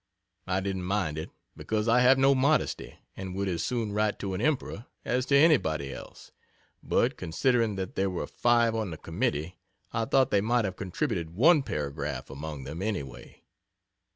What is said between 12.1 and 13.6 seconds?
among them, anyway.